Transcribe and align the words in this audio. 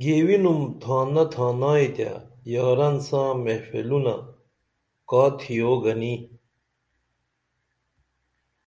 گیوینُم 0.00 0.60
تھانہ 0.80 1.24
تھانائی 1.32 1.88
تے 1.96 2.10
یاران 2.52 2.96
ساں 3.06 3.28
محفلونہ 3.44 4.16
کا 5.08 5.22
تِھیو 5.38 5.72
گنی 5.82 6.14